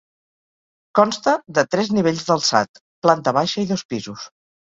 [0.99, 4.27] Consta de tres nivells d'alçat: planta baixa i dos pisos.